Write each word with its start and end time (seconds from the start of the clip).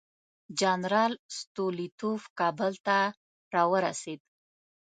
جنرال 0.59 1.13
ستولیتوف 1.39 2.21
کابل 2.39 2.71
ته 2.85 2.97
راورسېد. 3.53 4.19